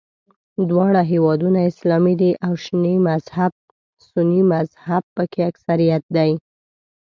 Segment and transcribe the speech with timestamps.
[0.69, 2.53] دواړه هېوادونه اسلامي دي او
[4.09, 6.31] سني مذهب په کې اکثریت دی.